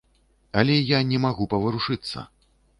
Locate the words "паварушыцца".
1.53-2.29